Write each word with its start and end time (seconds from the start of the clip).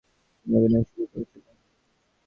তিনি 0.39 0.53
অভিনয় 0.57 0.85
শুরু 0.89 1.05
করেছিলেন। 1.11 1.55